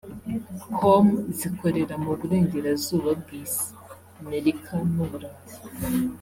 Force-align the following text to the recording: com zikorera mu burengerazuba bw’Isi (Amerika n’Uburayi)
com 0.77 1.05
zikorera 1.37 1.93
mu 2.03 2.11
burengerazuba 2.19 3.09
bw’Isi 3.19 3.67
(Amerika 4.21 4.71
n’Uburayi) 4.93 5.41